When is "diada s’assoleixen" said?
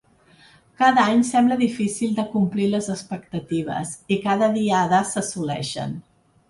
4.59-5.99